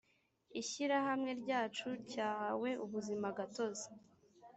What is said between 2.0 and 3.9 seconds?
cyahawe ubuzima gatozi